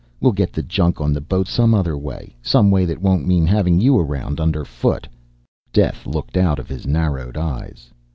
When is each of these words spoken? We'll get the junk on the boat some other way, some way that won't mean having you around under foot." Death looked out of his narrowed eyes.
We'll 0.19 0.31
get 0.31 0.51
the 0.51 0.63
junk 0.63 0.99
on 0.99 1.13
the 1.13 1.21
boat 1.21 1.47
some 1.47 1.75
other 1.75 1.95
way, 1.95 2.35
some 2.41 2.71
way 2.71 2.85
that 2.85 3.03
won't 3.03 3.27
mean 3.27 3.45
having 3.45 3.79
you 3.79 3.99
around 3.99 4.39
under 4.41 4.65
foot." 4.65 5.07
Death 5.71 6.07
looked 6.07 6.35
out 6.35 6.57
of 6.57 6.67
his 6.67 6.87
narrowed 6.87 7.37
eyes. 7.37 7.91